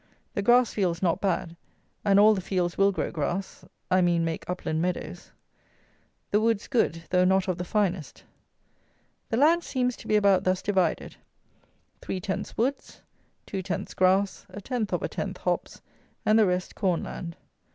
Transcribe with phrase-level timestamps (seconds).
[0.33, 1.55] The grass fields not bad,
[2.03, 5.31] and all the fields will grow grass; I mean make upland meadows.
[6.31, 8.23] The woods good, though not of the finest.
[9.29, 11.17] The land seems to be about thus divided:
[12.01, 13.03] 3 tenths woods,
[13.45, 15.83] 2 tenths grass, a tenth of a tenth hops,
[16.25, 17.37] and the rest corn land.